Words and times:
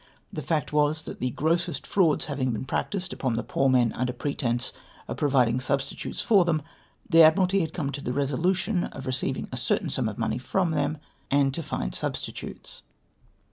The 0.33 0.41
fact 0.41 0.73
was, 0.73 1.05
that 1.05 1.19
the 1.19 1.29
grossest 1.29 1.85
frauds 1.85 2.25
having 2.25 2.49
been 2.53 2.65
practised 2.65 3.13
upon 3.13 3.35
the 3.35 3.43
poor 3.43 3.69
men 3.69 3.93
under 3.93 4.13
pretence 4.13 4.73
of 5.07 5.17
providing 5.17 5.59
substitutes 5.59 6.21
for 6.23 6.43
them, 6.43 6.63
the 7.07 7.21
Admiralty 7.21 7.59
had 7.59 7.71
come 7.71 7.91
to 7.91 8.01
the 8.01 8.09
reso 8.09 8.39
lution 8.41 8.91
of 8.95 9.05
re 9.05 9.11
ceiving 9.13 9.47
a 9.51 9.57
certain 9.57 9.89
sum 9.89 10.09
of 10.09 10.17
money 10.17 10.39
from 10.39 10.71
them, 10.71 10.97
and 11.29 11.53
to 11.53 11.61
find 11.61 11.93
sub 11.93 12.15
stitutes." 12.15 12.81